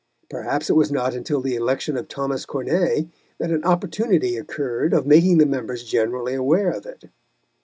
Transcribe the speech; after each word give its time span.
Perhaps 0.31 0.67
it 0.67 0.73
was 0.75 0.91
not 0.91 1.13
until 1.13 1.41
the 1.41 1.53
election 1.55 1.95
of 1.95 2.07
Thomas 2.07 2.43
Corneille 2.47 3.03
that 3.37 3.51
an 3.51 3.63
opportunity 3.63 4.35
occurred 4.35 4.95
of 4.95 5.05
making 5.05 5.37
the 5.37 5.45
members 5.45 5.83
generally 5.83 6.33
aware 6.33 6.71
of 6.71 6.87
it. 6.87 7.11